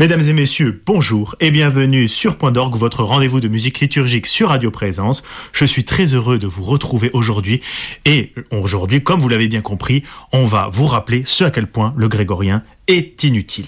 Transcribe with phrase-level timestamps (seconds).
[0.00, 4.48] Mesdames et messieurs, bonjour et bienvenue sur Point d'orgue, votre rendez-vous de musique liturgique sur
[4.48, 5.22] Radio Présence.
[5.52, 7.60] Je suis très heureux de vous retrouver aujourd'hui
[8.04, 10.02] et aujourd'hui, comme vous l'avez bien compris,
[10.32, 13.66] on va vous rappeler ce à quel point le grégorien est inutile.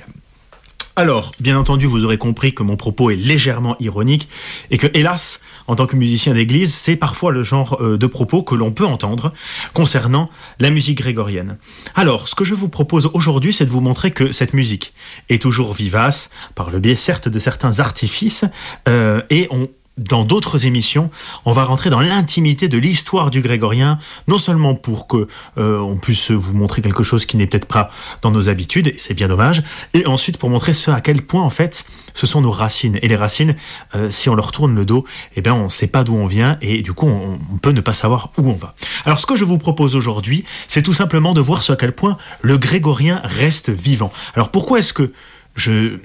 [0.99, 4.29] Alors, bien entendu, vous aurez compris que mon propos est légèrement ironique
[4.71, 8.43] et que, hélas, en tant que musicien d'église, c'est parfois le genre euh, de propos
[8.43, 9.33] que l'on peut entendre
[9.73, 11.59] concernant la musique grégorienne.
[11.95, 14.95] Alors, ce que je vous propose aujourd'hui, c'est de vous montrer que cette musique
[15.29, 18.45] est toujours vivace, par le biais certes de certains artifices,
[18.89, 21.11] euh, et on, dans d'autres émissions,
[21.45, 25.97] on va rentrer dans l'intimité de l'histoire du grégorien, non seulement pour que euh, on
[25.97, 29.29] puisse vous montrer quelque chose qui n'est peut-être pas dans nos habitudes, et c'est bien
[29.29, 29.63] dommage,
[29.95, 32.99] et ensuite pour montrer ce à quel point en fait ce sont nos racines.
[33.03, 33.57] Et les racines,
[33.95, 36.27] euh, si on leur tourne le dos, eh bien on ne sait pas d'où on
[36.27, 38.75] vient, et du coup on, on peut ne pas savoir où on va.
[39.05, 41.93] Alors ce que je vous propose aujourd'hui, c'est tout simplement de voir ce à quel
[41.93, 44.13] point le grégorien reste vivant.
[44.35, 45.13] Alors pourquoi est-ce que
[45.57, 45.99] je,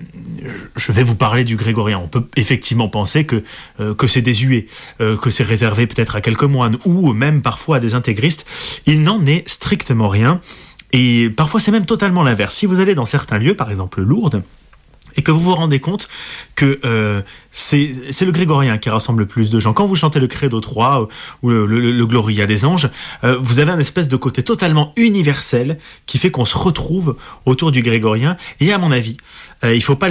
[0.90, 2.00] vais vous parler du grégorien.
[2.00, 3.44] On peut effectivement penser que,
[3.80, 4.68] euh, que c'est désuet,
[5.02, 8.46] euh, que c'est réservé peut-être à quelques moines ou même parfois à des intégristes.
[8.86, 10.42] Il n'en est strictement rien.
[10.94, 12.56] Et parfois c'est même totalement l'inverse.
[12.56, 14.44] Si vous allez dans certains lieux, par exemple Lourdes,
[15.16, 16.08] et que vous vous rendez compte
[16.56, 19.74] que euh, c'est le grégorien qui rassemble le plus de gens.
[19.74, 21.08] Quand vous chantez le Credo 3
[21.44, 22.90] ou le, Gloria des anges,
[23.24, 27.72] euh, vous avez un espèce de côté totalement universel qui fait qu'on se retrouve autour
[27.72, 28.38] du grégorien.
[28.60, 29.18] Et à mon avis,
[29.64, 30.10] euh, il faut faut pas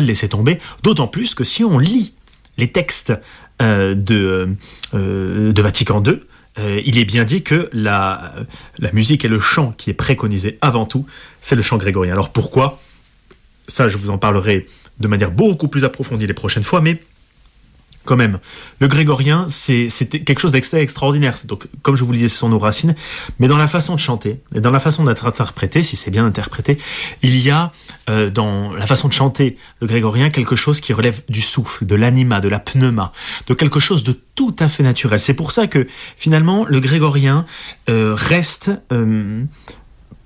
[0.00, 0.58] le laisser tomber.
[0.82, 2.14] D'autant plus que si on lit
[2.58, 3.12] les textes
[3.62, 4.56] euh, de,
[4.94, 6.20] euh, Vatican II,
[6.58, 8.34] euh, il est bien dit que la,
[8.78, 11.06] la musique et le chant qui est préconisé avant tout,
[11.40, 12.12] c'est le chant grégorien.
[12.12, 12.80] Alors pourquoi?
[13.68, 14.66] Ça, je vous en parlerai
[14.98, 17.00] de manière beaucoup plus approfondie les prochaines fois, mais
[18.08, 18.38] quand même,
[18.80, 19.88] le grégorien, c'est
[20.24, 21.36] quelque chose d'extraordinaire.
[21.44, 22.94] Donc, comme je vous le disais, ce sont nos racines,
[23.38, 26.24] mais dans la façon de chanter et dans la façon d'être interprété, si c'est bien
[26.24, 26.78] interprété,
[27.20, 27.70] il y a
[28.08, 31.94] euh, dans la façon de chanter le grégorien quelque chose qui relève du souffle, de
[31.94, 33.12] l'anima, de la pneuma,
[33.46, 35.20] de quelque chose de tout à fait naturel.
[35.20, 37.44] C'est pour ça que finalement, le grégorien
[37.90, 39.44] euh, reste euh,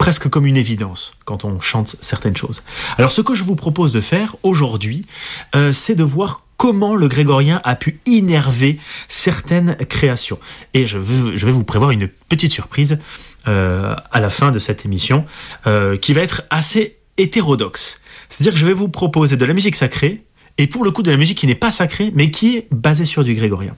[0.03, 2.65] presque comme une évidence quand on chante certaines choses.
[2.99, 5.07] Alors ce que je vous propose de faire aujourd'hui,
[5.55, 10.41] euh, c'est de voir comment le grégorien a pu innerver certaines créations.
[10.75, 12.99] Et je, vais vous prévoir une petite surprise
[13.47, 15.25] euh, à la fin de cette émission
[15.69, 18.01] euh, qui va être assez hétérodoxe.
[18.29, 20.25] C'est-à-dire que je vais vous proposer de la musique sacrée
[20.59, 23.05] et pour le coup de la musique qui n'est pas sacrée, mais qui est basée
[23.05, 23.75] sur du grégorien.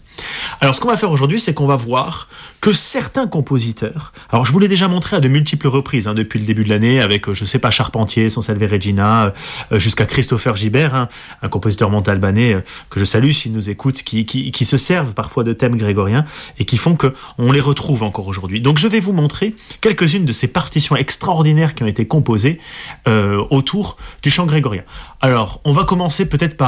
[0.61, 2.29] Alors ce qu'on va faire aujourd'hui, c'est qu'on va voir
[2.61, 6.39] que certains compositeurs, alors je vous l'ai déjà montré à de multiples reprises hein, depuis
[6.39, 9.33] le début de l'année, avec, je sais pas, Charpentier, son Salve Regina,
[9.73, 11.09] euh, jusqu'à Christopher Gibert, hein,
[11.43, 15.45] un compositeur montalbanais euh, que je salue s'il nous écoute, qui, qui, se servent parfois
[15.45, 16.25] de thèmes grégoriens
[16.59, 18.63] et qui font que on les retrouve encore aujourd'hui.
[18.63, 22.59] Donc je vais vous montrer quelques-unes de ces partitions extraordinaires qui ont été composées
[23.09, 24.85] euh, autour du chant grégorien.
[25.21, 26.64] Alors, on va commencer peut-être par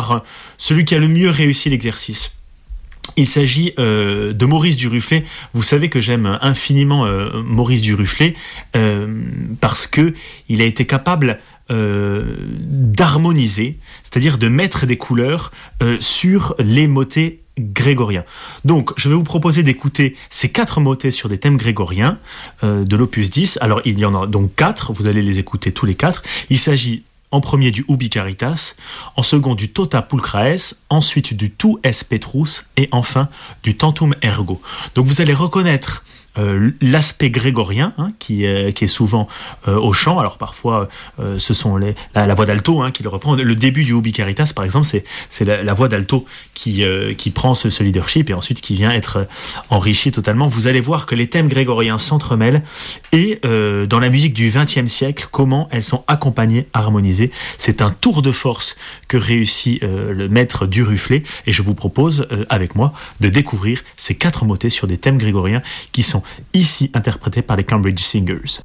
[0.59, 2.37] celui qui a le mieux réussi l'exercice.
[3.17, 5.23] Il s'agit euh, de Maurice Duruflet.
[5.55, 8.35] Vous savez que j'aime infiniment euh, Maurice Duruflet
[8.75, 9.07] euh,
[9.61, 10.13] parce que
[10.49, 15.51] il a été capable d'harmoniser, c'est-à-dire de mettre des couleurs
[15.99, 18.23] sur les motets grégoriens.
[18.65, 22.21] Donc, je vais vous proposer d'écouter ces quatre motets sur des thèmes grégoriens
[22.63, 23.59] de l'opus 10.
[23.63, 26.23] Alors, il y en a donc quatre, vous allez les écouter tous les quatre.
[26.51, 28.75] Il s'agit en premier du Ubi Caritas,
[29.17, 33.29] en second du Tota Pulcraes, ensuite du Tu Es Petrus et enfin
[33.63, 34.61] du Tantum Ergo.
[34.95, 36.05] Donc vous allez reconnaître
[36.39, 39.29] euh, l'aspect grégorien hein, qui, est, qui est souvent
[39.69, 40.19] euh, au chant.
[40.19, 40.89] Alors parfois,
[41.21, 43.35] euh, ce sont les, la, voix d'alto hein, qui le reprend.
[43.35, 47.31] Le début du Ubi Caritas, par exemple, c'est, la, la voix d'alto qui, euh, qui
[47.31, 49.27] prend ce, ce, leadership et ensuite qui vient être
[49.71, 50.49] enrichi totalement.
[50.49, 52.63] Vous allez voir que les thèmes grégoriens s'entremêlent
[53.13, 57.31] et euh, dans la musique du XXe siècle, comment elles sont accompagnées, harmonisées.
[57.59, 58.77] C'est un tour de force
[59.09, 63.83] que réussit euh, le maître du Rufflet et je vous propose avec moi de découvrir
[63.97, 66.23] ces quatre motets sur des thèmes grégoriens qui sont
[66.55, 68.61] ici interprété par les Cambridge Singers.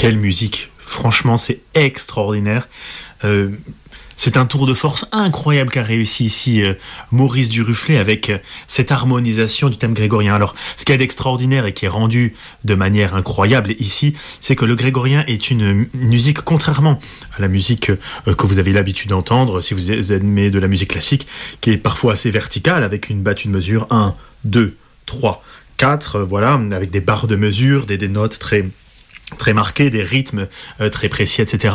[0.00, 2.68] Quelle musique Franchement, c'est extraordinaire.
[3.26, 3.50] Euh,
[4.16, 6.72] c'est un tour de force incroyable qu'a réussi ici euh,
[7.12, 10.34] Maurice Duruflet avec euh, cette harmonisation du thème grégorien.
[10.34, 14.56] Alors, ce qu'il y a d'extraordinaire et qui est rendu de manière incroyable ici, c'est
[14.56, 16.98] que le grégorien est une musique, contrairement
[17.36, 17.92] à la musique
[18.24, 21.26] que vous avez l'habitude d'entendre, si vous aimez de la musique classique,
[21.60, 24.14] qui est parfois assez verticale, avec une battue de mesure 1,
[24.44, 25.44] 2, 3,
[25.76, 28.64] 4, voilà, avec des barres de mesure, des notes très
[29.38, 30.48] très marqué, des rythmes
[30.80, 31.74] euh, très précis, etc.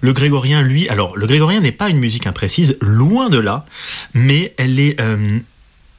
[0.00, 3.66] Le grégorien, lui, alors le grégorien n'est pas une musique imprécise, loin de là,
[4.14, 5.38] mais elle est, euh,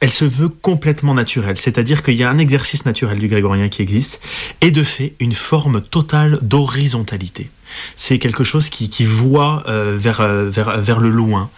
[0.00, 1.56] elle se veut complètement naturelle.
[1.56, 4.20] C'est-à-dire qu'il y a un exercice naturel du grégorien qui existe,
[4.60, 7.50] et de fait une forme totale d'horizontalité.
[7.96, 11.50] C'est quelque chose qui, voit euh, vers, vers, vers le loin.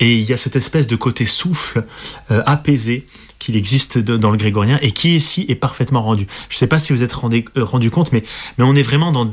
[0.00, 1.84] Et il y a cette espèce de côté souffle,
[2.28, 3.06] apaisé,
[3.44, 6.26] qu'il existe dans le grégorien et qui ici est parfaitement rendu.
[6.48, 8.24] Je ne sais pas si vous êtes rendu, euh, compte, mais,
[8.58, 9.28] on est vraiment dans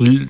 [0.00, 0.28] une,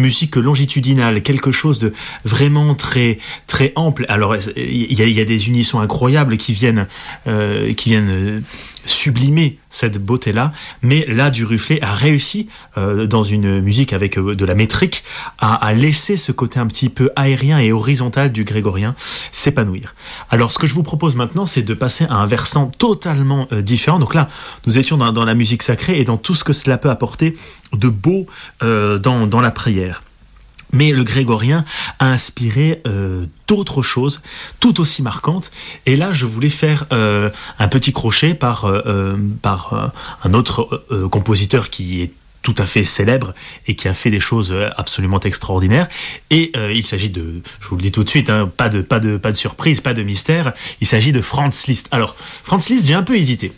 [0.00, 1.92] musique longitudinale, quelque chose de
[2.24, 3.18] vraiment très,
[3.48, 4.06] très ample.
[4.08, 6.86] Alors, il y a, y a, des unissons incroyables qui viennent,
[7.26, 8.40] euh, qui viennent euh,
[8.90, 10.52] sublimer cette beauté-là,
[10.82, 11.46] mais là, du
[11.82, 15.04] a réussi, euh, dans une musique avec euh, de la métrique,
[15.38, 18.94] à, laisser ce côté un petit peu aérien et horizontal du grégorien
[19.32, 19.94] s'épanouir.
[20.30, 23.62] Alors, ce que je vous propose maintenant, c'est de passer à un versant totalement euh,
[23.62, 23.98] différent.
[23.98, 24.28] Donc là,
[24.66, 27.36] nous étions dans, la musique sacrée et dans tout ce que cela peut apporter
[27.72, 28.26] de beau
[28.60, 30.02] dans la prière.
[30.72, 31.64] Mais le grégorien
[31.98, 34.22] a inspiré euh, d'autres choses
[34.60, 35.50] tout aussi marquantes.
[35.86, 39.92] Et là, je voulais faire euh, un petit crochet par, euh, par
[40.24, 43.34] un autre compositeur qui est tout à fait célèbre
[43.66, 45.88] et qui a fait des choses absolument extraordinaires.
[46.30, 49.00] Et il s'agit de, je vous le dis tout de suite, hein, pas, de, pas,
[49.00, 51.88] de, pas de surprise, pas de mystère, il s'agit de Franz Liszt.
[51.90, 53.52] Alors, Franz Liszt, j'ai un peu hésité.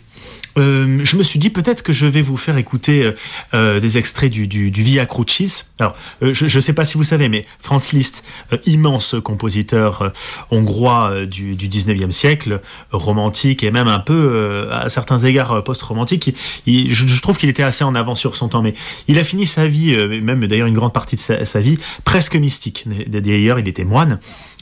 [0.57, 3.11] Euh, je me suis dit peut-être que je vais vous faire écouter euh,
[3.53, 5.65] euh, des extraits du, du, du Via Crucis.
[5.79, 8.23] Alors, je ne sais pas si vous savez, mais Franz Liszt,
[8.65, 10.11] immense compositeur
[10.51, 16.35] hongrois du, du 19e siècle, romantique et même un peu, à certains égards, post-romantique,
[16.67, 18.73] je, je, trouve qu'il était assez en avance sur son temps, mais
[19.07, 22.35] il a fini sa vie, même d'ailleurs une grande partie de sa, sa vie, presque
[22.35, 22.85] mystique.
[23.07, 24.19] D'ailleurs, il était moine.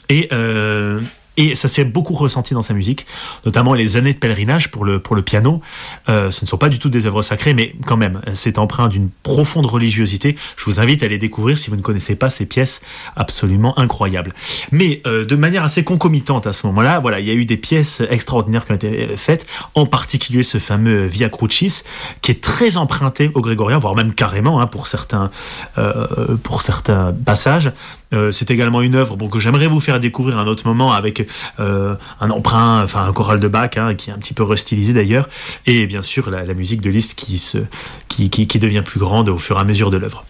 [0.08, 1.00] Et, euh,
[1.36, 3.06] et ça s'est beaucoup ressenti dans sa musique,
[3.44, 5.60] notamment les années de pèlerinage pour le, pour le piano.
[6.08, 8.88] Euh, ce ne sont pas du tout des œuvres sacrées, mais quand même, c'est empreint
[8.88, 10.36] d'une profonde religiosité.
[10.56, 12.80] Je vous invite à les découvrir si vous ne connaissez pas ces pièces
[13.16, 14.32] absolument incroyables.
[14.72, 17.56] Mais euh, de manière assez concomitante à ce moment-là, voilà, il y a eu des
[17.56, 21.82] pièces extraordinaires qui ont été faites, en particulier ce fameux Via Crucis,
[22.22, 25.30] qui est très emprunté au grégorien, voire même carrément hein, pour, certains,
[25.78, 27.72] euh, pour certains passages.
[28.12, 30.92] Euh, c'est également une œuvre bon, que j'aimerais vous faire découvrir à un autre moment
[30.92, 31.28] avec
[31.60, 34.92] euh, un emprunt, enfin un choral de Bach hein, qui est un petit peu restylisé
[34.92, 35.28] d'ailleurs,
[35.66, 39.64] et bien sûr la, musique de Liszt qui, devient plus grande au fur et à
[39.64, 40.24] mesure de l'œuvre.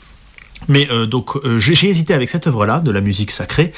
[0.69, 3.73] Mais euh, donc j'ai hésité avec cette œuvre-là, de la musique sacrée,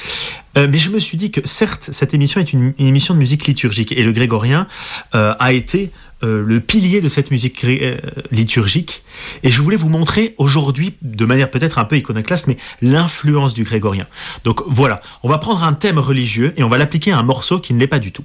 [0.55, 3.91] mais je me suis dit que certes, cette émission est une émission de musique liturgique,
[3.91, 4.67] et le grégorien
[5.13, 5.91] a été
[6.23, 7.97] euh, le pilier de cette musique euh,
[8.31, 9.03] liturgique.
[9.43, 13.63] Et je voulais vous montrer aujourd'hui, de manière peut-être un peu iconoclaste, mais l'influence du
[13.63, 14.07] grégorien.
[14.43, 17.59] Donc voilà, on va prendre un thème religieux et on va l'appliquer à un morceau
[17.59, 18.23] qui ne l'est pas du tout.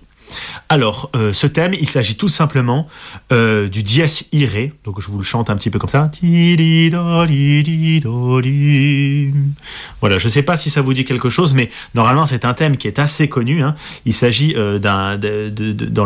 [0.68, 2.88] Alors, euh, ce thème, il s'agit tout simplement
[3.32, 4.70] euh, du dies irae.
[4.84, 6.10] Donc, je vous le chante un petit peu comme ça.
[10.00, 12.54] Voilà, je ne sais pas si ça vous dit quelque chose, mais normalement, c'est un
[12.54, 13.62] thème qui est assez connu.
[13.62, 13.74] Hein.
[14.04, 15.18] Il s'agit euh, dans,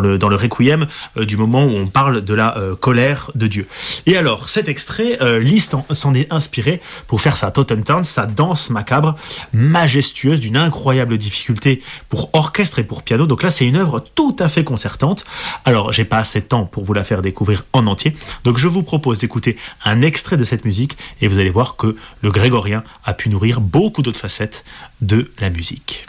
[0.00, 0.86] le, dans le requiem
[1.16, 3.66] du moment où on parle de la colère de Dieu.
[4.06, 9.16] Et alors, cet extrait, Liszt s'en est inspiré pour faire sa Totentanz, sa danse macabre,
[9.52, 13.26] majestueuse, d'une incroyable difficulté pour orchestre et pour piano.
[13.26, 15.24] Donc là, c'est une œuvre tout à fait concertante.
[15.64, 18.14] Alors, j'ai pas assez de temps pour vous la faire découvrir en entier,
[18.44, 21.96] donc je vous propose d'écouter un extrait de cette musique et vous allez voir que
[22.20, 24.64] le grégorien a pu nourrir beaucoup d'autres facettes
[25.00, 26.06] de la musique.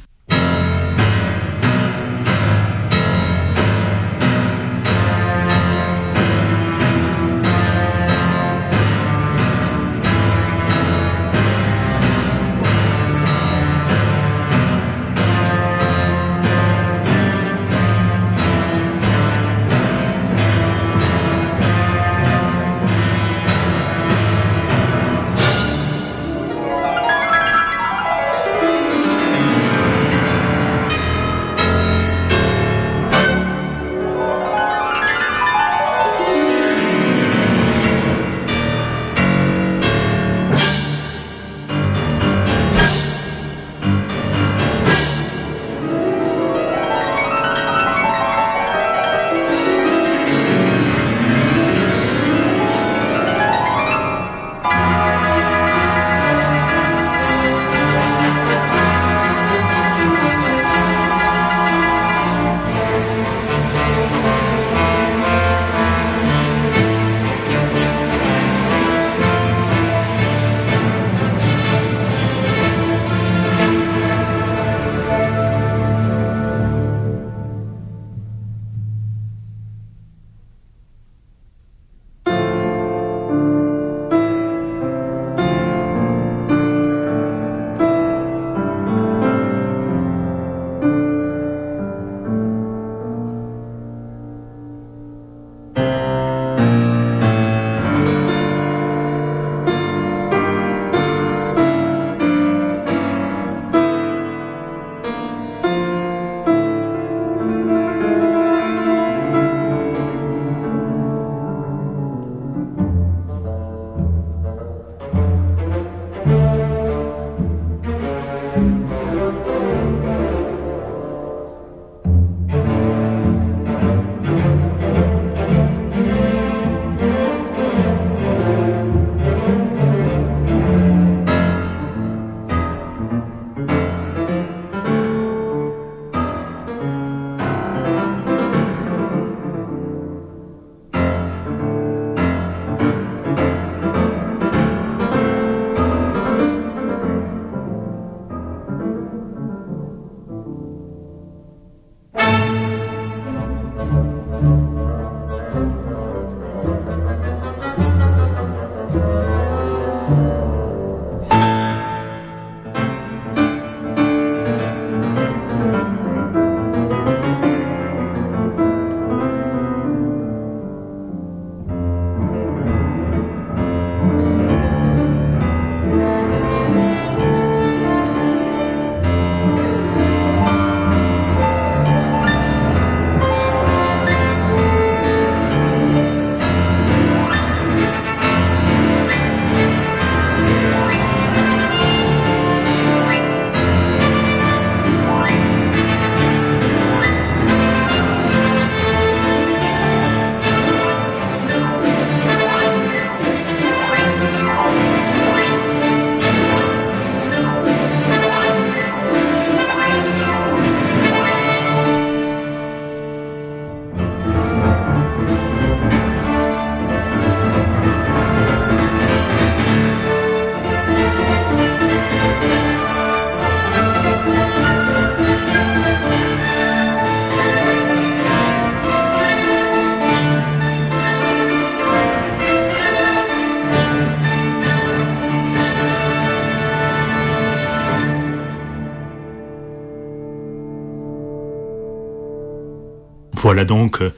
[243.53, 244.11] Voilà donc euh,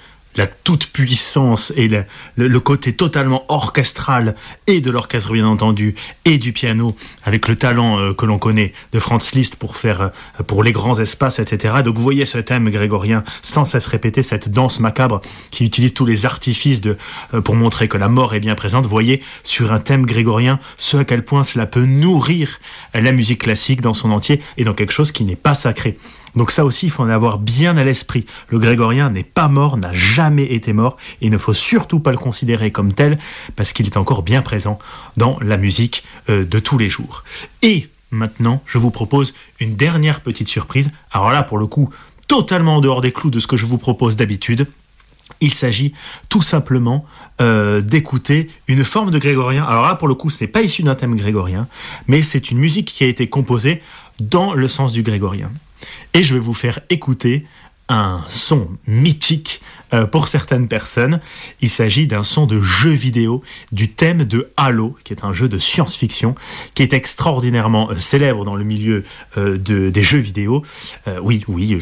[0.66, 1.88] la toute-puissance et
[2.36, 5.94] le, côté totalement orchestral et de l'orchestre bien entendu
[6.26, 10.02] et du piano avec le talent euh, que l'on connaît de Franz Liszt pour faire
[10.02, 11.76] euh, pour les grands espaces etc.
[11.84, 16.06] Donc vous voyez ce thème grégorien sans cesse répéter cette danse macabre qui utilise tous
[16.08, 18.86] les artifices euh, pour montrer que la mort est bien présente.
[18.86, 22.60] Vous voyez sur un thème grégorien ce à quel point cela peut nourrir
[22.96, 25.98] la musique classique dans son entier et dans quelque chose qui n'est pas sacré.
[26.36, 28.26] Donc ça aussi, il faut en avoir bien à l'esprit.
[28.50, 32.18] Le grégorien n'est pas mort, n'a jamais été mort, il ne faut surtout pas le
[32.18, 33.18] considérer comme tel,
[33.56, 34.80] parce qu'il est encore bien présent
[35.18, 37.24] dans la musique euh, de tous les jours.
[37.62, 40.90] Et maintenant, je vous propose une dernière petite surprise.
[41.12, 41.90] Alors là, pour le coup,
[42.28, 44.68] totalement en dehors des clous de ce que je vous propose d'habitude.
[45.42, 45.94] Il s'agit
[46.30, 47.06] tout simplement
[47.42, 49.66] euh, d'écouter une forme de grégorien.
[49.66, 51.68] Alors là, pour le coup, ce n'est pas issu d'un thème grégorien,
[52.08, 53.82] mais c'est une musique qui a été composée
[54.20, 55.52] dans le sens du grégorien.
[56.14, 57.46] Et je vais vous faire écouter
[57.90, 59.62] un son mythique
[59.94, 61.20] euh, pour certaines personnes.
[61.62, 65.48] Il s'agit d'un son de jeu vidéo du thème de Halo, qui est un jeu
[65.48, 66.36] de science-fiction,
[66.74, 69.04] qui est extraordinairement euh, célèbre dans le milieu
[69.38, 70.64] euh, de, des jeux vidéo.
[71.22, 71.78] oui, oui,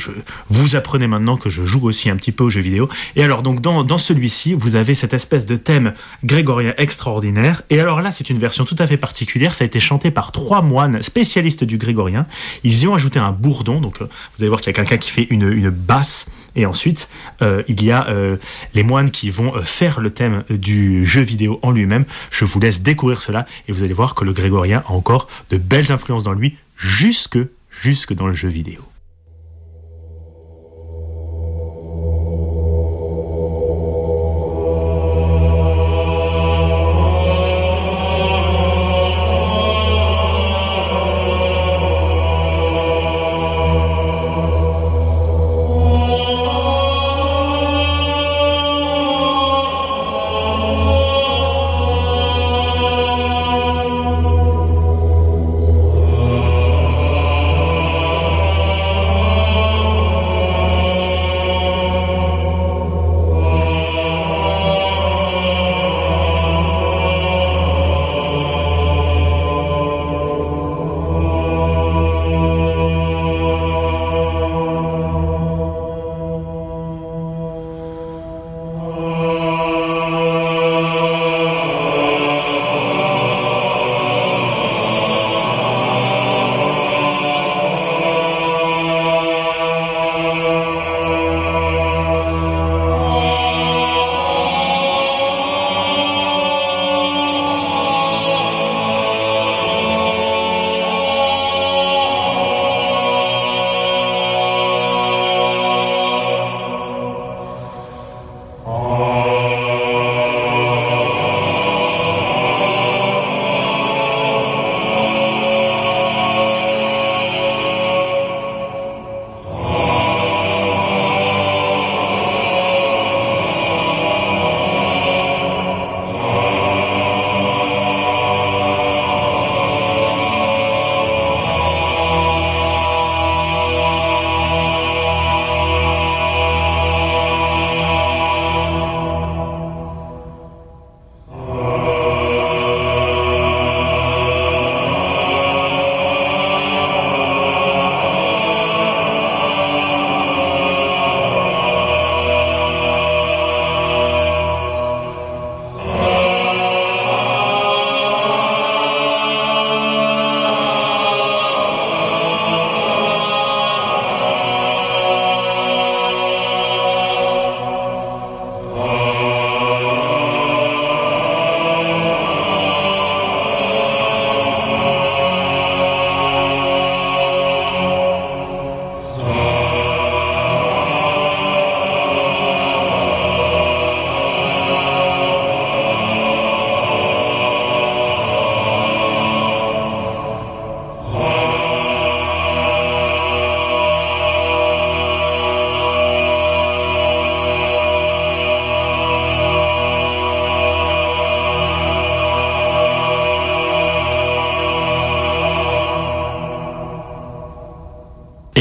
[0.50, 2.89] vous apprenez maintenant que je joue aussi un petit peu aux jeux vidéo.
[3.16, 7.62] Et alors donc dans, celui-ci, vous avez cette espèce de thème grégorien extraordinaire.
[7.70, 9.56] Et alors là, c'est une version tout à fait particulière.
[9.56, 12.26] Ça a été chanté par trois moines spécialistes du grégorien.
[12.63, 13.80] Ils y ont ajouté un bourdon.
[13.80, 14.08] Donc vous
[14.39, 16.28] allez voir qu'il y a quelqu'un qui fait une basse.
[16.56, 17.10] Et ensuite,
[17.68, 18.38] il y a euh,
[18.74, 22.06] les moines qui vont euh, faire le thème du jeu vidéo en lui-même.
[22.32, 25.58] Je vous laisse découvrir cela et vous allez voir que le grégorien a encore de
[25.58, 27.39] belles influences dans lui jusque,
[27.70, 28.82] jusque dans le jeu vidéo.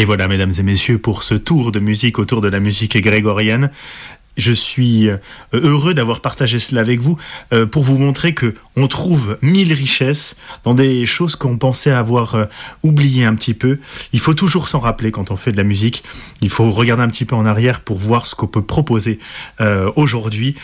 [0.03, 3.71] Et voilà, mesdames et messieurs, pour ce tour de musique autour de la musique grégorienne.
[4.37, 5.19] je suis euh,
[5.53, 7.19] heureux d'avoir partagé cela avec vous
[7.53, 10.35] euh, pour vous montrer que on trouve mille richesses
[10.65, 12.47] dans des choses qu'on pensait avoir euh,
[12.83, 13.79] oubliées un petit peu.
[14.13, 16.03] Il faut toujours s'en rappeler quand on fait de la musique.
[16.41, 19.21] Il faut regarder un petit peu en arrière pour voir ce qu'on peut proposer
[19.95, 20.57] aujourd'hui.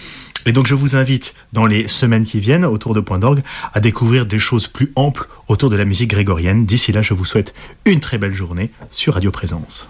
[0.46, 3.80] Et donc je vous invite dans les semaines qui viennent autour de Point d'orgue à
[3.80, 6.66] découvrir des choses plus amples autour de la musique grégorienne.
[6.66, 9.88] D'ici là, je vous souhaite une très belle journée sur Radio Présence.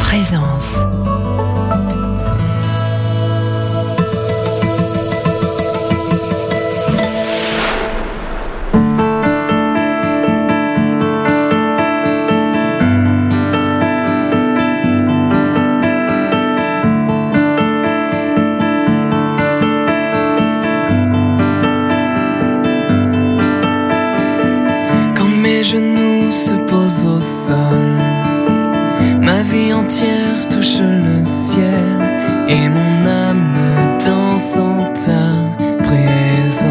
[0.00, 0.78] Présence.
[30.48, 31.98] Touche le ciel
[32.48, 33.54] et mon âme
[34.04, 36.70] danse en ta présence.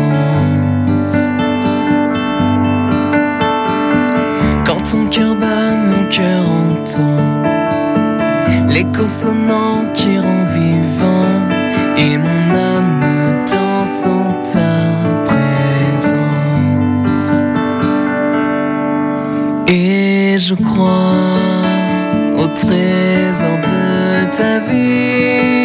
[4.65, 7.43] Quand ton cœur bat, mon cœur entend
[8.67, 11.47] l'écho sonnant qui rend vivant
[11.97, 15.08] et mon âme danse en ta
[20.39, 21.13] je crois
[22.37, 25.58] au trésor de ta vie.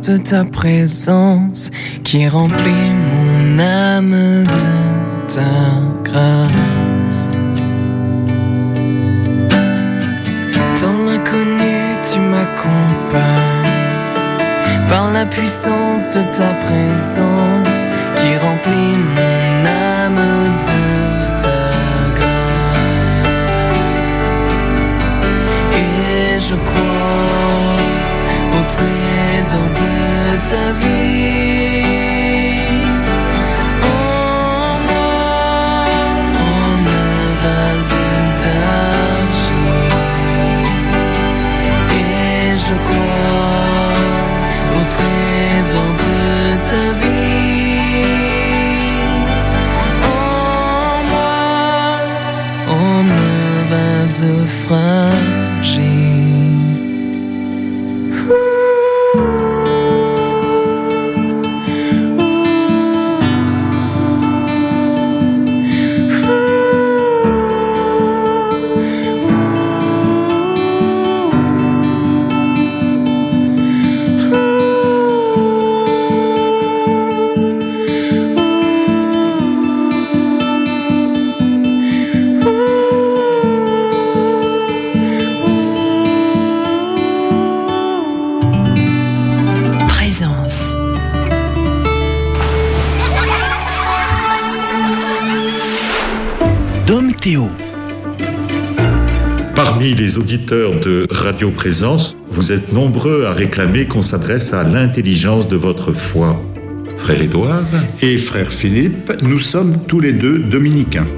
[0.00, 1.70] De ta présence
[2.04, 5.42] qui remplit mon âme de ta
[6.04, 7.28] grâce.
[10.82, 13.22] Dans l'inconnu, tu m'accompagnes
[14.88, 20.22] par la puissance de ta présence qui remplit mon âme
[20.68, 21.62] de ta
[22.16, 22.80] grâce.
[25.78, 27.36] Et je crois
[28.52, 28.62] au
[29.52, 31.55] de ta vie.
[100.06, 105.56] Les auditeurs de Radio Présence, vous êtes nombreux à réclamer qu'on s'adresse à l'intelligence de
[105.56, 106.40] votre foi.
[106.96, 107.64] Frère Édouard
[108.02, 111.08] Et frère Philippe, nous sommes tous les deux dominicains.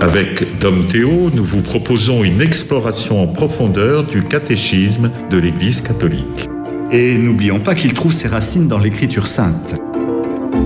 [0.00, 6.48] Avec Dom Théo, nous vous proposons une exploration en profondeur du catéchisme de l'Église catholique.
[6.92, 9.74] Et n'oublions pas qu'il trouve ses racines dans l'Écriture sainte.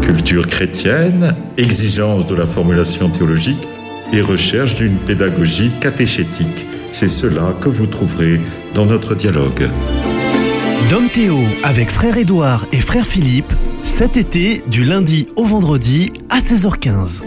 [0.01, 3.67] Culture chrétienne, exigence de la formulation théologique
[4.13, 6.67] et recherche d'une pédagogie catéchétique.
[6.99, 8.41] C'est cela que vous trouverez
[8.73, 9.69] dans notre dialogue.
[10.89, 13.53] Dom Théo avec frère Édouard et frère Philippe,
[13.85, 17.23] cet été du lundi au vendredi à 16h15.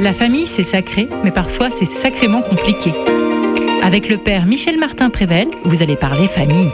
[0.00, 2.92] La famille, c'est sacré, mais parfois c'est sacrément compliqué.
[3.82, 6.70] Avec le père Michel Martin Prével, vous allez parler famille.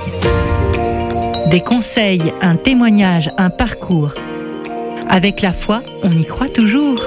[1.51, 4.12] Des conseils, un témoignage, un parcours.
[5.09, 6.98] Avec la foi, on y croit toujours.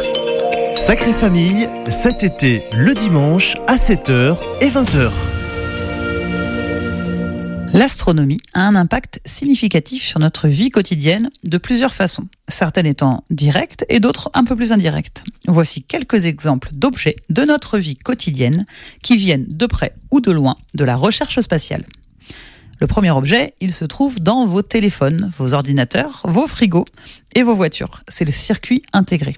[0.75, 5.09] Sacrée Famille, cet été, le dimanche à 7h et 20h.
[7.73, 13.85] L'astronomie a un impact significatif sur notre vie quotidienne de plusieurs façons, certaines étant directes
[13.87, 15.23] et d'autres un peu plus indirectes.
[15.47, 18.65] Voici quelques exemples d'objets de notre vie quotidienne
[19.01, 21.85] qui viennent de près ou de loin de la recherche spatiale.
[22.81, 26.85] Le premier objet, il se trouve dans vos téléphones, vos ordinateurs, vos frigos
[27.33, 28.01] et vos voitures.
[28.09, 29.37] C'est le circuit intégré.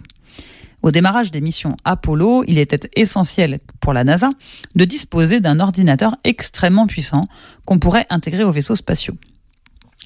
[0.83, 4.29] Au démarrage des missions Apollo, il était essentiel pour la NASA
[4.75, 7.25] de disposer d'un ordinateur extrêmement puissant
[7.65, 9.15] qu'on pourrait intégrer aux vaisseaux spatiaux.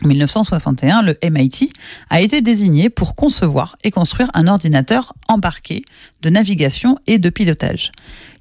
[0.04, 1.72] En 1961, le MIT
[2.10, 5.84] a été désigné pour concevoir et construire un ordinateur embarqué
[6.24, 7.92] de navigation et de pilotage,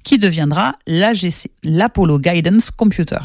[0.03, 3.19] qui deviendra l'AGC, l'Apollo Guidance Computer.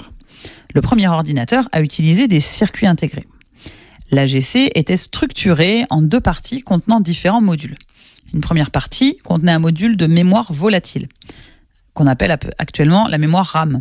[0.74, 3.24] Le premier ordinateur a utilisé des circuits intégrés.
[4.10, 7.76] L'AGC était structuré en deux parties contenant différents modules.
[8.34, 11.08] Une première partie contenait un module de mémoire volatile,
[11.94, 13.78] qu'on appelle actuellement la mémoire RAM,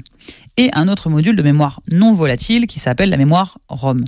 [0.57, 4.03] et un autre module de mémoire non volatile qui s'appelle la mémoire ROM.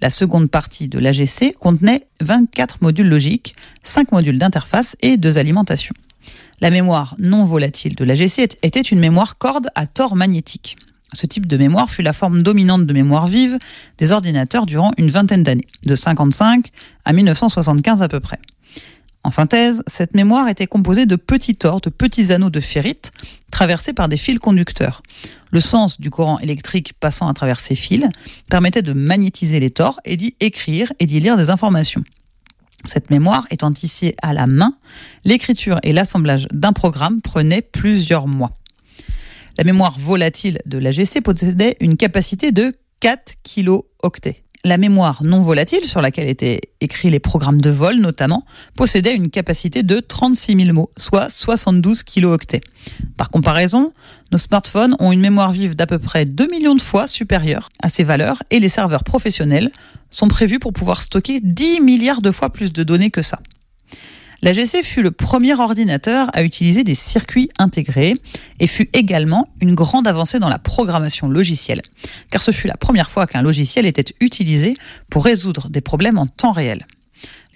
[0.00, 5.94] La seconde partie de l'AGC contenait 24 modules logiques, 5 modules d'interface et 2 alimentations.
[6.60, 10.76] La mémoire non volatile de l'AGC était une mémoire corde à tort magnétique.
[11.14, 13.58] Ce type de mémoire fut la forme dominante de mémoire vive
[13.96, 16.70] des ordinateurs durant une vingtaine d'années, de 55
[17.04, 18.38] à 1975 à peu près.
[19.28, 23.12] En synthèse, cette mémoire était composée de petits tors, de petits anneaux de ferrite
[23.50, 25.02] traversés par des fils conducteurs.
[25.50, 28.08] Le sens du courant électrique passant à travers ces fils
[28.48, 32.02] permettait de magnétiser les tors et d'y écrire et d'y lire des informations.
[32.86, 34.78] Cette mémoire étant tissée à la main,
[35.24, 38.52] l'écriture et l'assemblage d'un programme prenaient plusieurs mois.
[39.58, 44.42] La mémoire volatile de l'AGC possédait une capacité de 4 kilo-octets.
[44.64, 49.30] La mémoire non volatile, sur laquelle étaient écrits les programmes de vol notamment, possédait une
[49.30, 52.60] capacité de 36 000 mots, soit 72 kilooctets.
[53.16, 53.92] Par comparaison,
[54.32, 57.88] nos smartphones ont une mémoire vive d'à peu près 2 millions de fois supérieure à
[57.88, 59.70] ces valeurs et les serveurs professionnels
[60.10, 63.38] sont prévus pour pouvoir stocker 10 milliards de fois plus de données que ça.
[64.40, 68.14] L'AGC fut le premier ordinateur à utiliser des circuits intégrés
[68.60, 71.82] et fut également une grande avancée dans la programmation logicielle,
[72.30, 74.74] car ce fut la première fois qu'un logiciel était utilisé
[75.10, 76.86] pour résoudre des problèmes en temps réel.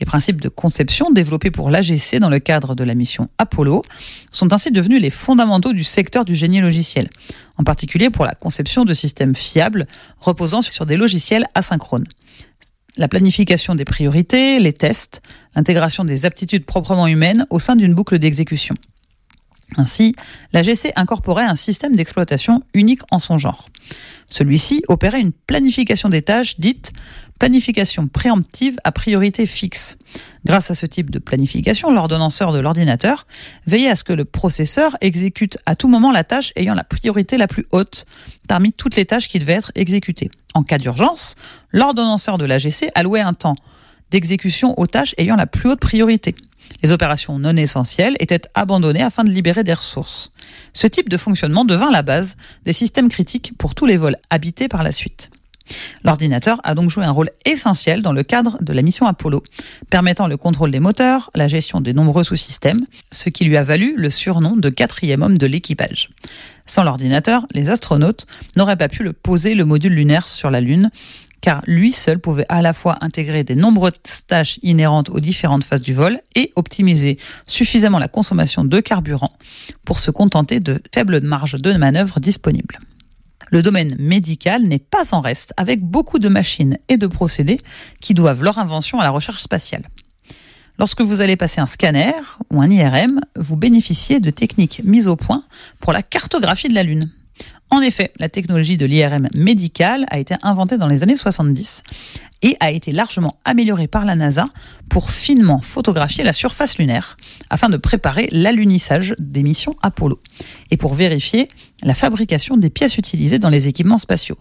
[0.01, 3.85] Les principes de conception développés pour l'AGC dans le cadre de la mission Apollo
[4.33, 7.09] sont ainsi devenus les fondamentaux du secteur du génie logiciel,
[7.59, 9.87] en particulier pour la conception de systèmes fiables
[10.19, 12.09] reposant sur des logiciels asynchrones
[12.97, 15.23] la planification des priorités, les tests,
[15.55, 18.75] l'intégration des aptitudes proprement humaines au sein d'une boucle d'exécution.
[19.77, 20.15] Ainsi,
[20.53, 23.69] la GC incorporait un système d'exploitation unique en son genre.
[24.29, 26.93] Celui-ci opérait une planification des tâches dite
[27.43, 29.97] planification préemptive à priorité fixe.
[30.45, 33.27] Grâce à ce type de planification, l'ordonnanceur de l'ordinateur
[33.67, 37.39] veillait à ce que le processeur exécute à tout moment la tâche ayant la priorité
[37.39, 38.07] la plus haute
[38.47, 40.31] parmi toutes les tâches qui devaient être exécutées.
[40.55, 41.35] En cas d'urgence,
[41.73, 43.57] l'ordonnanceur de l'AGC allouait un temps
[44.13, 46.37] d'exécution aux tâches ayant la plus haute priorité.
[46.85, 50.31] Les opérations non essentielles étaient abandonnées afin de libérer des ressources.
[50.75, 54.69] Ce type de fonctionnement devint la base des systèmes critiques pour tous les vols habités
[54.69, 55.33] par la suite.
[56.05, 59.43] L'ordinateur a donc joué un rôle essentiel dans le cadre de la mission Apollo,
[59.91, 63.95] permettant le contrôle des moteurs, la gestion des nombreux sous-systèmes, ce qui lui a valu
[63.97, 66.11] le surnom de quatrième homme de l'équipage.
[66.67, 70.91] Sans l'ordinateur, les astronautes n'auraient pas pu le poser le module lunaire sur la Lune,
[71.43, 73.93] car lui seul pouvait à la fois intégrer des nombreuses
[74.27, 79.33] tâches inhérentes aux différentes phases du vol et optimiser suffisamment la consommation de carburant
[79.85, 82.79] pour se contenter de faibles marges de manœuvre disponibles.
[83.53, 87.61] Le domaine médical n'est pas en reste, avec beaucoup de machines et de procédés
[88.01, 89.89] qui doivent leur invention à la recherche spatiale.
[90.79, 92.15] Lorsque vous allez passer un scanner
[92.51, 95.45] ou un IRM, vous bénéficiez de techniques mises au point
[95.81, 97.11] pour la cartographie de la Lune.
[97.73, 101.83] En effet, la technologie de l'IRM médical a été inventée dans les années 70
[102.43, 104.45] et a été largement améliorée par la NASA
[104.91, 107.17] pour finement photographier la surface lunaire
[107.49, 110.21] afin de préparer l'alunissage des missions Apollo
[110.71, 111.49] et pour vérifier
[111.83, 114.37] la fabrication des pièces utilisées dans les équipements spatiaux.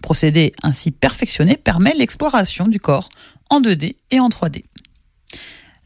[0.00, 3.10] Procédé ainsi perfectionné permet l'exploration du corps
[3.50, 4.62] en 2D et en 3D.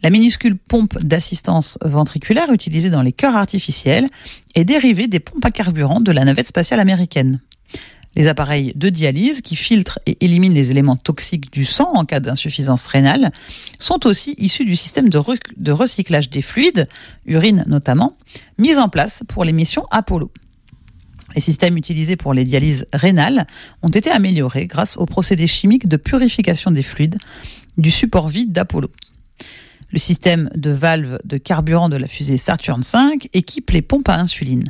[0.03, 4.09] La minuscule pompe d'assistance ventriculaire utilisée dans les cœurs artificiels
[4.55, 7.41] est dérivée des pompes à carburant de la navette spatiale américaine.
[8.15, 12.21] Les appareils de dialyse qui filtrent et éliminent les éléments toxiques du sang en cas
[12.21, 13.33] d'insuffisance rénale
[13.81, 16.89] sont aussi issus du système de, recyclage des fluides,
[17.27, 18.17] urine notamment,
[18.57, 20.31] mis en place pour les missions Apollo.
[21.35, 23.47] Les systèmes utilisés pour les dialyses rénales
[23.83, 27.19] ont été améliorés grâce aux procédés chimiques de purification des fluides
[27.77, 28.91] du support vide d'Apollo.
[29.91, 34.17] Le système de valve de carburant de la fusée Saturn V équipe les pompes à
[34.17, 34.69] insuline.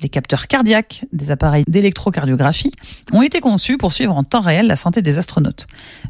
[0.00, 2.70] Les capteurs cardiaques des appareils d'électrocardiographie
[3.12, 5.66] ont été conçus pour suivre en temps réel la santé des astronautes.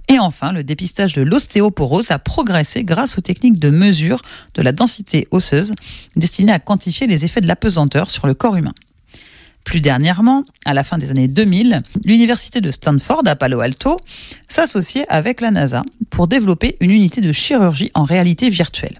[0.08, 4.20] Et enfin, le dépistage de l'ostéoporose a progressé grâce aux techniques de mesure
[4.54, 5.74] de la densité osseuse
[6.16, 8.74] destinées à quantifier les effets de l'apesanteur sur le corps humain.
[9.68, 13.98] Plus dernièrement, à la fin des années 2000, l'université de Stanford à Palo Alto
[14.48, 18.96] s'associait avec la NASA pour développer une unité de chirurgie en réalité virtuelle.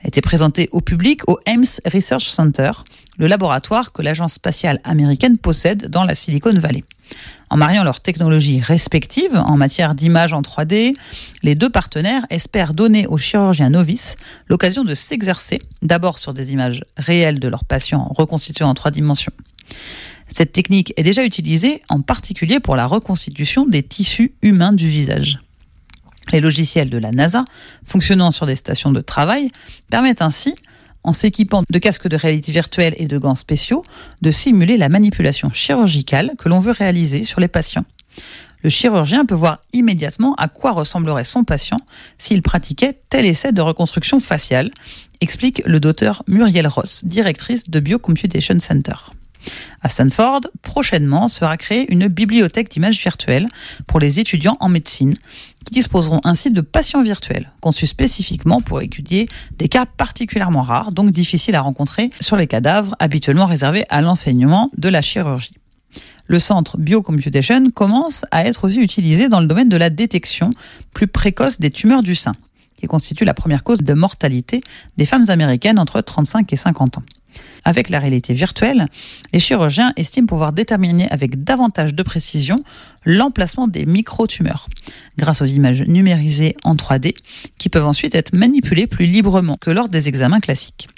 [0.00, 2.70] Elle était présentée au public au Ames Research Center,
[3.18, 6.82] le laboratoire que l'agence spatiale américaine possède dans la Silicon Valley.
[7.50, 10.94] En mariant leurs technologies respectives en matière d'image en 3D,
[11.42, 14.16] les deux partenaires espèrent donner aux chirurgiens novices
[14.48, 19.32] l'occasion de s'exercer d'abord sur des images réelles de leurs patients reconstitués en trois dimensions
[20.28, 25.40] cette technique est déjà utilisée en particulier pour la reconstitution des tissus humains du visage.
[26.32, 27.44] Les logiciels de la NASA,
[27.84, 29.50] fonctionnant sur des stations de travail,
[29.90, 30.54] permettent ainsi,
[31.02, 33.82] en s'équipant de casques de réalité virtuelle et de gants spéciaux,
[34.22, 37.84] de simuler la manipulation chirurgicale que l'on veut réaliser sur les patients.
[38.62, 41.78] Le chirurgien peut voir immédiatement à quoi ressemblerait son patient
[42.18, 44.70] s'il pratiquait tel essai de reconstruction faciale,
[45.20, 48.94] explique le docteur Muriel Ross, directrice de Biocomputation Center.
[49.82, 53.48] À Stanford, prochainement sera créée une bibliothèque d'images virtuelles
[53.86, 55.14] pour les étudiants en médecine,
[55.64, 59.26] qui disposeront ainsi de patients virtuels, conçus spécifiquement pour étudier
[59.56, 64.70] des cas particulièrement rares, donc difficiles à rencontrer sur les cadavres habituellement réservés à l'enseignement
[64.76, 65.54] de la chirurgie.
[66.26, 70.50] Le centre Biocomputation commence à être aussi utilisé dans le domaine de la détection
[70.94, 72.34] plus précoce des tumeurs du sein,
[72.78, 74.60] qui constitue la première cause de mortalité
[74.96, 77.02] des femmes américaines entre 35 et 50 ans.
[77.64, 78.86] Avec la réalité virtuelle,
[79.32, 82.62] les chirurgiens estiment pouvoir déterminer avec davantage de précision
[83.04, 84.68] l'emplacement des micro-tumeurs,
[85.18, 87.14] grâce aux images numérisées en 3D,
[87.58, 90.88] qui peuvent ensuite être manipulées plus librement que lors des examens classiques.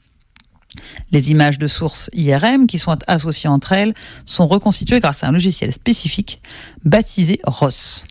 [1.11, 5.33] Les images de source IRM qui sont associées entre elles sont reconstituées grâce à un
[5.33, 6.41] logiciel spécifique
[6.85, 8.05] baptisé ROS.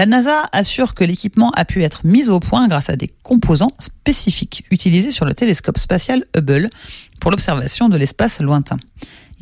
[0.00, 3.72] La NASA assure que l'équipement a pu être mis au point grâce à des composants
[3.78, 6.70] spécifiques utilisés sur le télescope spatial Hubble
[7.20, 8.78] pour l'observation de l'espace lointain.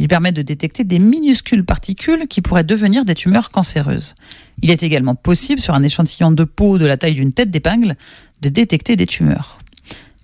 [0.00, 4.16] Il permet de détecter des minuscules particules qui pourraient devenir des tumeurs cancéreuses.
[4.61, 7.94] Il est également possible, sur un échantillon de peau de la taille d'une tête d'épingle,
[8.42, 9.61] de détecter des tumeurs.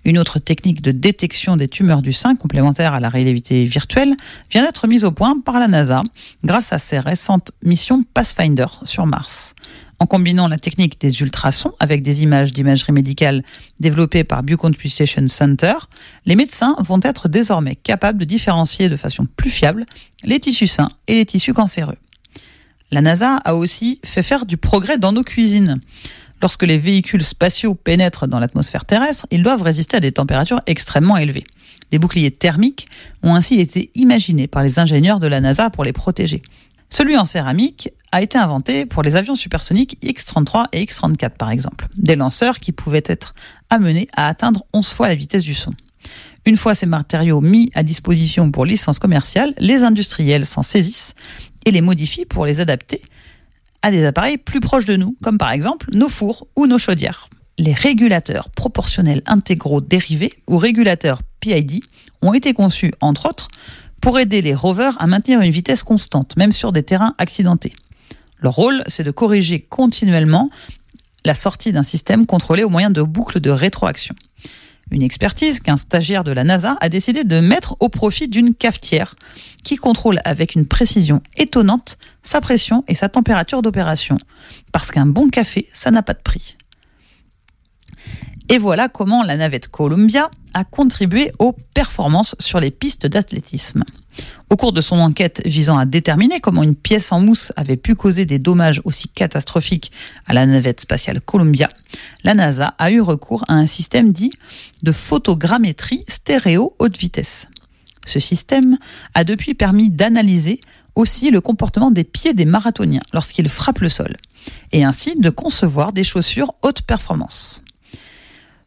[0.03, 4.15] Une autre technique de détection des tumeurs du sein, complémentaire à la réalité virtuelle,
[4.51, 6.03] vient d'être mise au point par la NASA
[6.43, 9.55] grâce à ses récentes missions Pathfinder sur Mars.
[9.99, 13.43] En combinant la technique des ultrasons avec des images d'imagerie médicale
[13.79, 15.73] développées par Biocomputation Center,
[16.25, 19.85] les médecins vont être désormais capables de différencier de façon plus fiable
[20.23, 21.95] les tissus sains et les tissus cancéreux.
[22.91, 25.79] La NASA a aussi fait faire du progrès dans nos cuisines.
[26.41, 31.17] Lorsque les véhicules spatiaux pénètrent dans l'atmosphère terrestre, ils doivent résister à des températures extrêmement
[31.17, 31.45] élevées.
[31.91, 32.87] Des boucliers thermiques
[33.23, 36.41] ont ainsi été imaginés par les ingénieurs de la NASA pour les protéger.
[36.89, 41.87] Celui en céramique a été inventé pour les avions supersoniques X-33 et X-34 par exemple,
[41.97, 43.33] des lanceurs qui pouvaient être
[43.69, 45.71] amenés à atteindre 11 fois la vitesse du son.
[46.45, 51.15] Une fois ces matériaux mis à disposition pour licence commerciale, les industriels s'en saisissent
[51.65, 53.01] et les modifient pour les adapter
[53.81, 57.29] à des appareils plus proches de nous, comme par exemple nos fours ou nos chaudières.
[57.57, 61.83] Les régulateurs proportionnels intégraux dérivés ou régulateurs PID
[62.21, 63.47] ont été conçus, entre autres,
[64.01, 67.73] pour aider les rovers à maintenir une vitesse constante, même sur des terrains accidentés.
[68.39, 70.49] Leur rôle, c'est de corriger continuellement
[71.23, 74.15] la sortie d'un système contrôlé au moyen de boucles de rétroaction.
[74.91, 79.15] Une expertise qu'un stagiaire de la NASA a décidé de mettre au profit d'une cafetière
[79.63, 84.17] qui contrôle avec une précision étonnante sa pression et sa température d'opération.
[84.71, 86.55] Parce qu'un bon café, ça n'a pas de prix.
[88.47, 93.83] Et voilà comment la navette Columbia a contribué aux performances sur les pistes d'athlétisme.
[94.49, 97.95] Au cours de son enquête visant à déterminer comment une pièce en mousse avait pu
[97.95, 99.91] causer des dommages aussi catastrophiques
[100.27, 101.67] à la navette spatiale Columbia,
[102.23, 104.31] la NASA a eu recours à un système dit
[104.83, 107.47] de photogrammétrie stéréo haute vitesse.
[108.05, 108.77] Ce système
[109.15, 110.61] a depuis permis d'analyser
[110.93, 114.15] aussi le comportement des pieds des marathoniens lorsqu'ils frappent le sol,
[114.71, 117.64] et ainsi de concevoir des chaussures haute performance.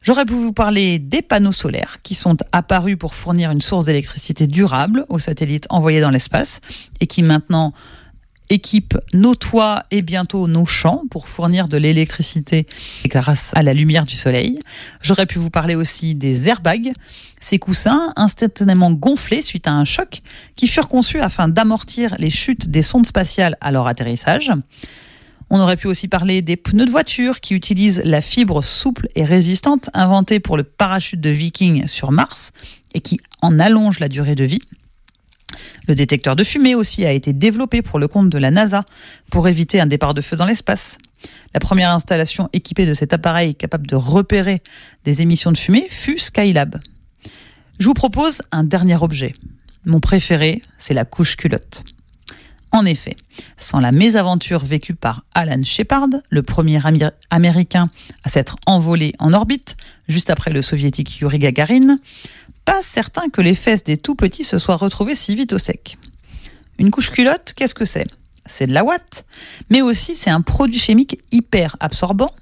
[0.09, 4.46] J'aurais pu vous parler des panneaux solaires qui sont apparus pour fournir une source d'électricité
[4.46, 6.62] durable aux satellites envoyés dans l'espace
[7.00, 7.74] et qui maintenant
[8.48, 12.66] équipent nos toits et bientôt nos champs pour fournir de l'électricité
[13.04, 14.59] grâce à la lumière du soleil.
[15.02, 16.94] J'aurais pu vous parler aussi des airbags,
[17.38, 20.22] ces coussins instantanément gonflés suite à un choc
[20.56, 24.52] qui furent conçus afin d'amortir les chutes des sondes spatiales à leur atterrissage.
[25.51, 29.24] On aurait pu aussi parler des pneus de voiture qui utilisent la fibre souple et
[29.24, 32.53] résistante inventée pour le parachute de Viking sur Mars
[32.94, 34.62] et qui en allonge la durée de vie.
[35.86, 38.84] Le détecteur de fumée aussi a été développé pour le compte de la NASA
[39.30, 40.99] pour éviter un départ de feu dans l'espace.
[41.55, 44.62] La première installation équipée de cet appareil capable de repérer
[45.05, 46.78] des émissions de fumée fut Skylab.
[47.78, 49.34] Je vous propose un dernier objet.
[49.86, 51.84] Mon préféré, c'est la couche culotte.
[52.70, 53.16] En effet,
[53.56, 56.80] sans la mésaventure vécue par Alan Shepard, le premier
[57.30, 57.88] américain
[58.24, 61.96] à s'être envolé en orbite, juste après le soviétique Yuri Gagarin,
[62.66, 65.96] pas certain que les fesses des tout petits se soient retrouvées si vite au sec.
[66.78, 68.06] Une couche culotte, qu'est-ce que c'est?
[68.44, 69.24] C'est de la ouate,
[69.70, 72.34] mais aussi c'est un produit chimique hyper absorbant,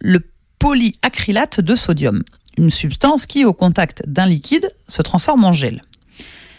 [0.00, 0.20] le
[0.58, 2.22] polyacrylate de sodium,
[2.58, 5.82] une substance qui, au contact d'un liquide, se transforme en gel.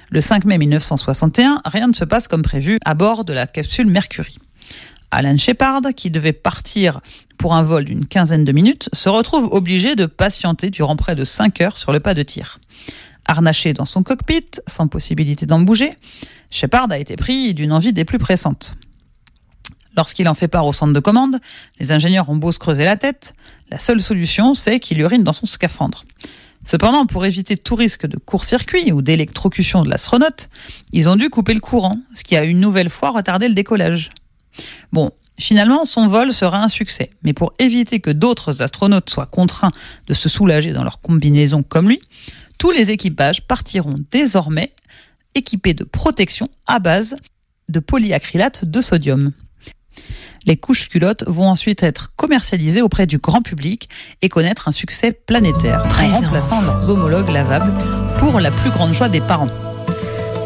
[0.09, 3.87] Le 5 mai 1961, rien ne se passe comme prévu à bord de la capsule
[3.87, 4.37] Mercury.
[5.11, 7.01] Alan Shepard, qui devait partir
[7.37, 11.25] pour un vol d'une quinzaine de minutes, se retrouve obligé de patienter durant près de
[11.25, 12.59] 5 heures sur le pas de tir.
[13.25, 15.93] Harnaché dans son cockpit, sans possibilité d'en bouger,
[16.51, 18.75] Shepard a été pris d'une envie des plus pressantes.
[19.97, 21.39] Lorsqu'il en fait part au centre de commande,
[21.81, 23.33] les ingénieurs ont beau se creuser la tête,
[23.69, 26.05] la seule solution, c'est qu'il urine dans son scaphandre.
[26.67, 30.49] Cependant, pour éviter tout risque de court-circuit ou d'électrocution de l'astronaute,
[30.91, 34.09] ils ont dû couper le courant, ce qui a une nouvelle fois retardé le décollage.
[34.91, 39.71] Bon, finalement, son vol sera un succès, mais pour éviter que d'autres astronautes soient contraints
[40.07, 42.01] de se soulager dans leur combinaison comme lui,
[42.57, 44.73] tous les équipages partiront désormais
[45.35, 47.15] équipés de protection à base
[47.69, 49.31] de polyacrylate de sodium.
[50.47, 53.89] Les couches culottes vont ensuite être commercialisées auprès du grand public
[54.21, 57.73] et connaître un succès planétaire, en remplaçant leurs homologues lavables
[58.17, 59.49] pour la plus grande joie des parents.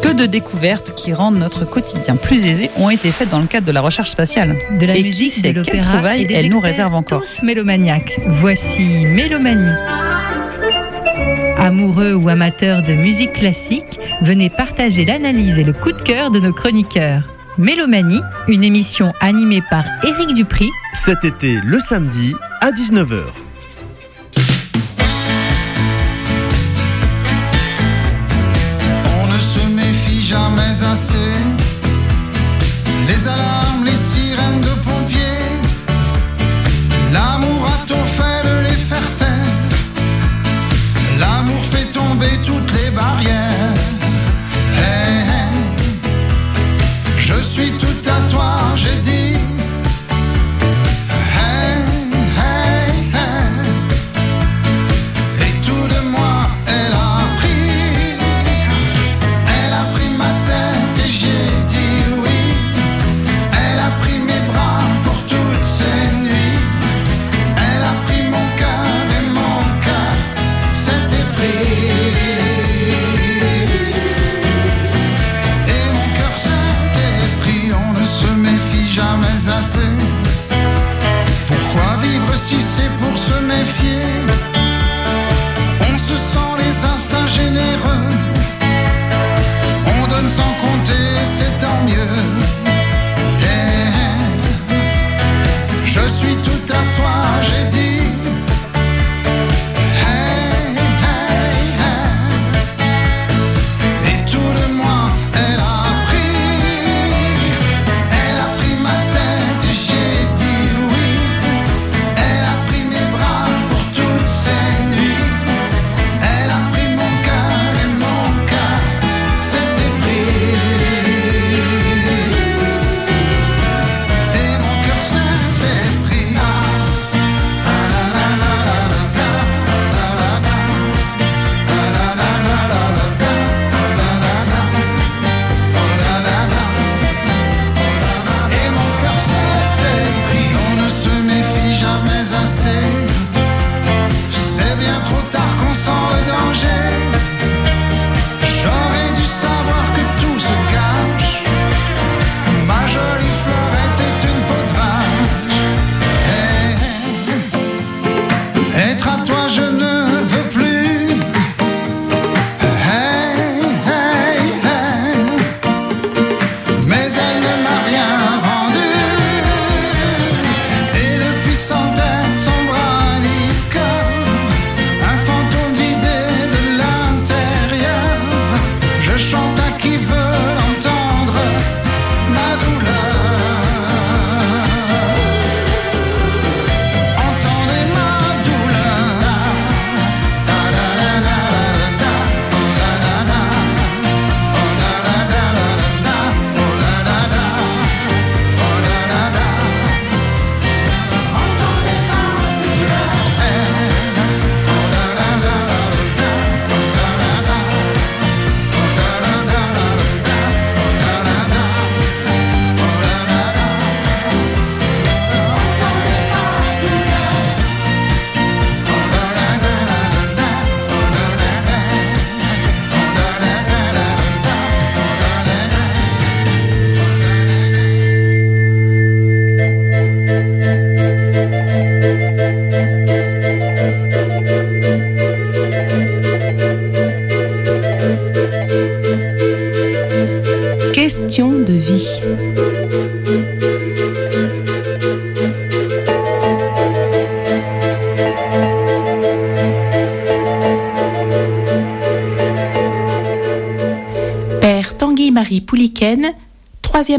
[0.02, 3.64] Que de découvertes qui rendent notre quotidien plus aisé ont été faites dans le cadre
[3.64, 4.58] de la recherche spatiale.
[4.76, 7.20] De la et musique, de l'opéra et des elle nous réserve encore.
[7.20, 8.18] Tous mélomaniaques.
[8.26, 9.76] Voici Mélomanie.
[11.58, 16.40] Amoureux ou amateurs de musique classique, venez partager l'analyse et le coup de cœur de
[16.40, 17.31] nos chroniqueurs.
[17.58, 23.51] Mélomanie, une émission animée par Éric Dupri, Cet été, le samedi, à 19h.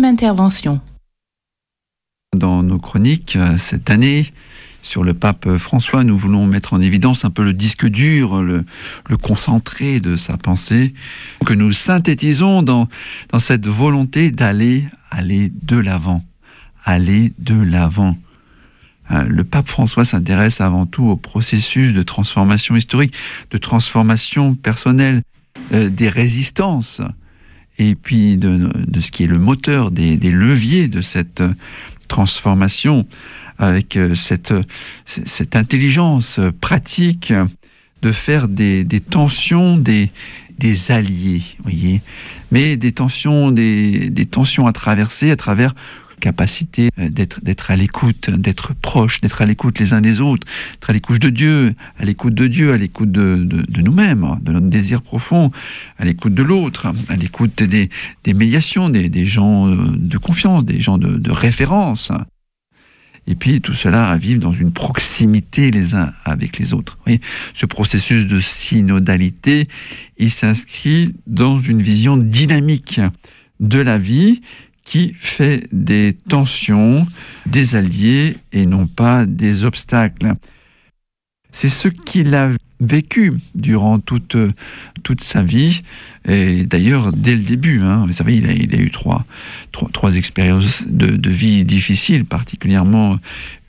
[0.02, 0.82] Intervention.
[2.36, 4.34] Dans nos chroniques euh, cette année,
[4.82, 8.66] sur le pape François, nous voulons mettre en évidence un peu le disque dur, le,
[9.22, 10.94] concentré de sa pensée,
[11.46, 12.90] que nous synthétisons dans,
[13.32, 16.24] dans cette volonté d'aller aller de l'avant,
[16.84, 18.18] aller de l'avant.
[19.12, 23.14] Euh, le pape François s'intéresse avant tout au processus de transformation historique,
[23.52, 25.22] de transformation personnelle,
[25.74, 27.02] euh, des résistances,
[27.78, 28.70] et puis de,
[29.00, 31.44] ce qui est le moteur, des, des leviers de cette
[32.08, 33.08] transformation
[33.58, 34.54] avec euh, cette,
[35.06, 37.34] cette intelligence pratique
[38.02, 40.12] de faire des, des tensions des,
[40.60, 42.02] des alliés, voyez,
[42.52, 45.74] mais des tensions, des, des tensions à traverser à travers
[46.24, 50.48] capacité euh, d'être d'être à l'écoute, d'être proche, d'être à l'écoute les uns des autres,
[50.74, 54.40] d'être à l'écoute de Dieu, à l'écoute de Dieu, à l'écoute de, de, de nous-mêmes,
[54.42, 55.52] de notre désir profond,
[56.00, 57.90] à l'écoute de l'autre, à l'écoute des,
[58.24, 62.12] des médiations, des, des gens euh, de confiance, des gens de, de référence
[63.26, 66.98] et puis tout cela à vivre dans une proximité les uns avec les autres.
[67.54, 69.68] ce processus de synodalité,
[70.18, 73.00] il s'inscrit dans une vision dynamique
[73.60, 74.42] de la vie
[74.84, 77.08] qui fait des tensions
[77.46, 80.34] des alliés et non pas des obstacles.
[81.52, 84.36] C'est ce qu'il a vécu durant toute,
[85.04, 85.82] toute sa vie,
[86.28, 87.82] et d'ailleurs dès le début.
[87.82, 89.26] Hein, vous savez, il a, il a eu trois,
[89.72, 93.20] trois, trois expériences de, de, vie difficiles, particulièrement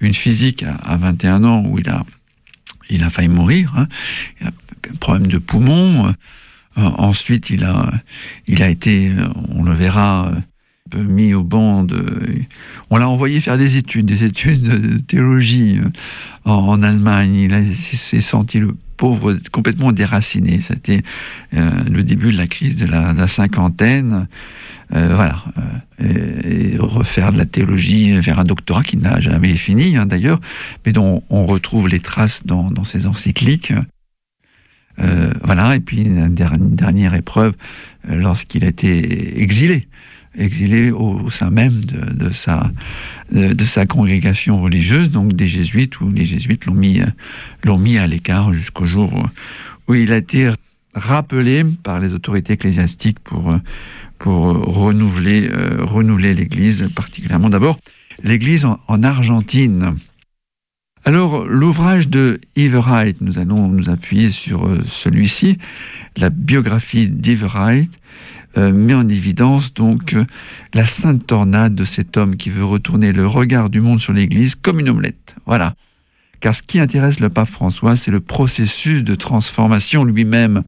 [0.01, 2.05] une physique à, 21 ans où il a,
[2.91, 3.73] il a failli mourir.
[3.77, 3.87] Hein,
[4.41, 6.13] il a un problème de poumon.
[6.77, 7.93] Ensuite, il a,
[8.49, 9.13] il a été,
[9.51, 10.33] on le verra,
[10.97, 12.05] mis au banc de...
[12.91, 17.35] On l'a envoyé faire des études, des études de théologie euh, en, Allemagne.
[17.35, 20.61] Il s'est senti le pauvre complètement déraciné.
[20.61, 21.03] C'était
[21.55, 24.29] euh, le début de la crise de la, cinquantaine.
[24.95, 25.43] Euh, voilà.
[25.99, 30.41] et, refaire de la théologie vers un doctorat qui n'a jamais fini, hein, d'ailleurs,
[30.85, 33.73] mais dont on retrouve les traces dans, dans ses encycliques.
[35.43, 37.55] voilà, et puis une dernière épreuve
[38.07, 39.89] lorsqu'il a été exilé
[40.37, 42.71] exilé au, sein même de, sa,
[43.33, 47.01] de, sa congrégation religieuse, donc des jésuites, où les jésuites l'ont mis,
[47.79, 49.13] mis à l'écart jusqu'au jour
[49.89, 50.51] où, il a été
[50.95, 53.59] rappelé par les autorités ecclésiastiques pour,
[54.19, 57.79] pour renouveler, euh, renouveler l'Église, particulièrement d'abord
[58.23, 59.97] l'Église en, Argentine.
[61.05, 65.59] Alors, l'ouvrage de Wright, nous allons nous appuyer sur euh, celui-ci,
[66.17, 67.13] la biographie
[67.43, 67.91] Wright,
[68.57, 70.25] euh, met en évidence donc euh,
[70.75, 74.55] la sainte tornade de cet homme qui veut retourner le regard du monde sur l'Église
[74.55, 75.37] comme une omelette.
[75.47, 75.75] Voilà.
[76.41, 80.63] Car ce qui intéresse le pape François, c'est le processus de transformation lui-même.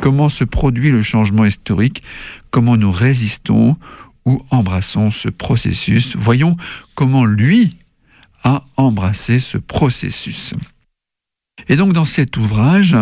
[0.00, 2.02] Comment se produit le changement historique?
[2.50, 3.76] Comment nous résistons
[4.24, 6.16] ou embrassons ce processus?
[6.16, 6.56] Voyons
[6.94, 7.76] comment lui
[8.44, 10.54] a embrassé ce processus.
[11.68, 12.96] Et donc dans cet ouvrage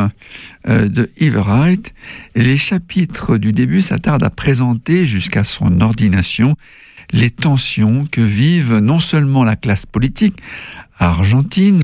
[0.69, 1.95] euh, de Wright,
[2.35, 6.57] les chapitres du début s'attardent à présenter jusqu'à son ordination
[7.13, 10.41] les tensions que vivent non seulement la classe politique
[10.99, 11.81] argentine,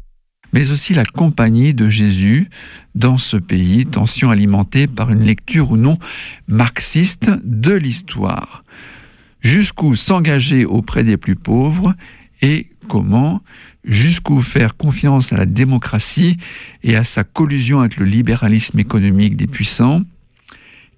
[0.53, 2.49] mais aussi la compagnie de Jésus
[2.95, 5.99] dans ce pays, tensions alimentées par une lecture ou non
[6.47, 8.65] marxiste de l'histoire.
[9.41, 11.95] Jusqu'où s'engager auprès des plus pauvres
[12.41, 13.43] et comment
[13.85, 16.37] jusqu'où faire confiance à la démocratie
[16.83, 20.03] et à sa collusion avec le libéralisme économique des puissants,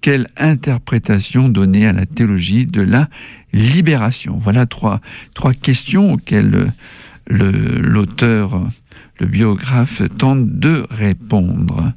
[0.01, 3.09] quelle interprétation donner à la théologie de la
[3.53, 4.37] libération?
[4.37, 5.01] Voilà trois,
[5.33, 6.71] trois questions auxquelles
[7.27, 8.69] l'auteur,
[9.19, 11.93] le, biographe, tente de répondre.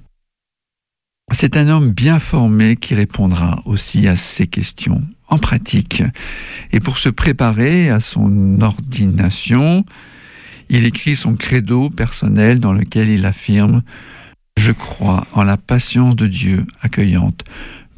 [1.32, 6.02] C'est un homme bien formé qui répondra aussi à ces questions en pratique.
[6.72, 9.84] Et pour se préparer à son ordination,
[10.70, 13.82] il écrit son credo personnel dans lequel il affirme
[14.56, 17.44] Je crois en la patience de Dieu accueillante,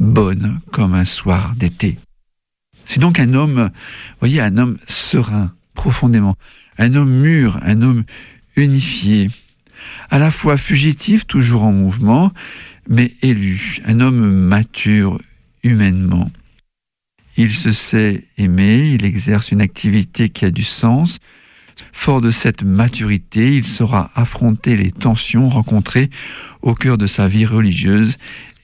[0.01, 1.99] bonne comme un soir d'été.
[2.87, 3.71] C'est donc un homme,
[4.21, 6.35] voyez, un homme serein, profondément,
[6.79, 8.05] un homme mûr, un homme
[8.57, 9.31] unifié,
[10.11, 12.33] à la fois fugitif, toujours en mouvement,
[12.89, 15.21] mais élu, un homme mature
[15.63, 16.31] humainement.
[17.37, 21.19] Il se sait aimer, il exerce une activité qui a du sens,
[21.93, 26.11] Fort de cette maturité, il saura affronter les tensions rencontrées
[26.63, 28.17] au cœur de sa vie religieuse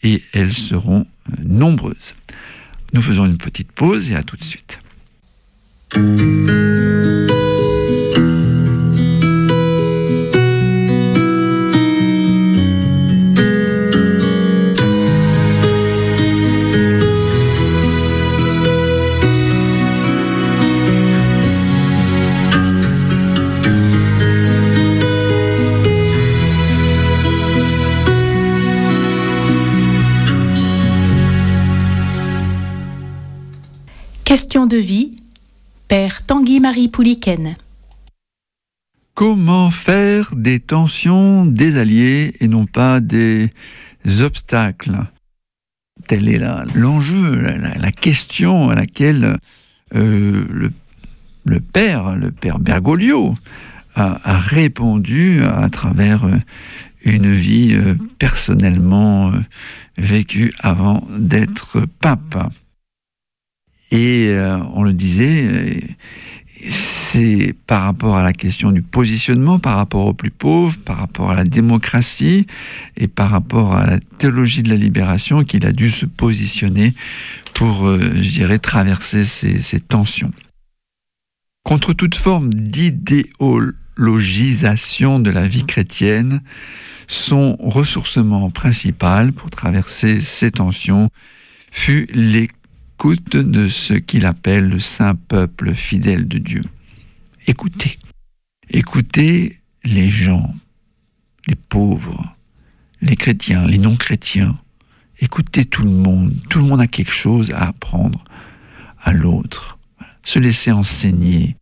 [0.03, 2.15] et elles seront euh, nombreuses.
[2.95, 4.81] Nous faisons une petite pause et à tout de suite.
[34.29, 35.13] Question de vie,
[35.89, 37.57] Père Tanguy-Marie Pouliken.
[39.15, 43.51] Comment faire des tensions des alliés et non pas des
[44.21, 44.99] obstacles?
[46.09, 46.43] Tel est
[46.75, 49.39] l'enjeu, la, question à laquelle
[49.95, 50.71] euh,
[51.47, 53.35] le, père, le père Bergoglio,
[53.95, 56.37] a, a répondu à travers euh,
[57.03, 59.33] une vie euh, personnellement
[59.97, 62.37] vécue avant d'être pape.
[63.91, 65.81] Et euh, on le disait,
[66.71, 71.31] c'est par rapport à la question du positionnement, par rapport aux plus pauvres, par rapport
[71.31, 72.47] à la démocratie
[72.97, 76.95] et par rapport à la théologie de la libération qu'il a dû se positionner
[77.55, 80.33] pour, euh, je dirais, traverser ces, ces tensions.
[81.65, 86.43] Contre toute forme d'idéologisation de la vie chrétienne,
[87.07, 91.11] son ressourcement principal pour traverser ces tensions
[91.71, 92.49] fut les
[92.99, 96.63] écoute de ce qu'il appelle le saint peuple fidèle de Dieu.
[97.47, 97.97] Écoutez.
[98.71, 100.53] Écoutez les gens,
[101.47, 102.35] les pauvres,
[103.01, 104.59] les chrétiens, les non-chrétiens.
[105.21, 106.35] Écoutez tout le monde.
[106.51, 108.25] Tout le monde a quelque chose à apprendre
[109.01, 109.79] à l'autre.
[110.25, 111.55] Se laisser enseigner.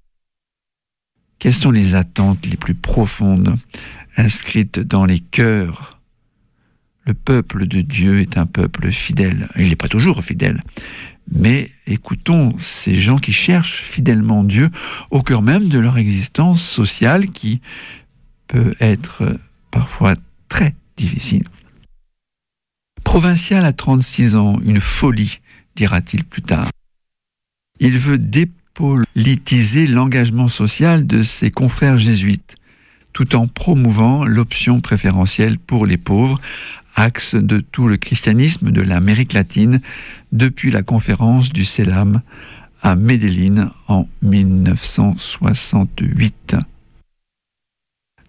[1.38, 3.58] Quelles sont les attentes les plus profondes
[4.16, 5.95] inscrites dans les cœurs
[7.06, 9.48] Le peuple de Dieu est un peuple fidèle.
[9.56, 10.64] Il n'est pas toujours fidèle,
[11.30, 14.70] mais écoutons ces gens qui cherchent fidèlement Dieu
[15.10, 17.60] au cœur même de leur existence sociale qui
[18.48, 19.38] peut être
[19.70, 20.16] parfois
[20.48, 21.44] très difficile.
[23.04, 25.38] Provincial à 36 ans, une folie,
[25.76, 26.70] dira-t-il plus tard.
[27.78, 32.56] Il veut dépolitiser l'engagement social de ses confrères jésuites,
[33.12, 36.40] tout en promouvant l'option préférentielle pour les pauvres,
[36.96, 39.80] axe de tout le christianisme de l'Amérique latine
[40.32, 42.22] depuis la conférence du CELAM
[42.82, 46.56] à Medellín en 1968.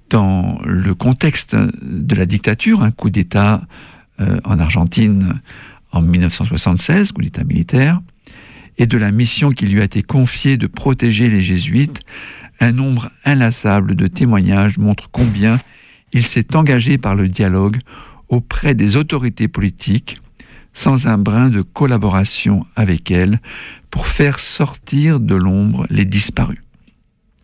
[0.09, 3.61] Dans le contexte de la dictature, un coup d'État
[4.20, 5.41] euh, en Argentine
[5.91, 8.01] en 1976, coup d'État militaire,
[8.78, 12.01] et de la mission qui lui a été confiée de protéger les jésuites,
[12.59, 15.59] un nombre inlassable de témoignages montre combien
[16.13, 17.80] il s'est engagé par le dialogue
[18.30, 20.19] auprès des autorités politiques
[20.73, 23.41] sans un brin de collaboration avec elles
[23.89, 26.61] pour faire sortir de l'ombre les disparus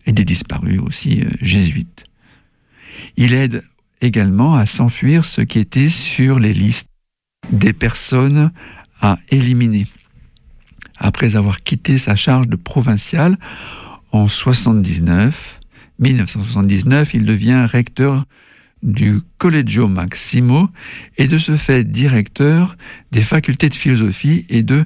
[0.06, 2.04] et des disparus aussi euh, jésuites.
[3.18, 3.64] Il aide
[4.02, 6.90] également à s'enfuir ce qui était sur les listes
[7.52, 8.52] des personnes
[9.02, 9.88] à éliminer.
[10.98, 13.38] Après avoir quitté sa charge de provincial
[14.12, 15.60] en 79,
[16.00, 18.26] 1979, il devient recteur
[18.84, 20.70] du Collegio Maximo
[21.18, 22.78] et de ce fait directeur
[23.12, 24.86] des facultés de philosophie et de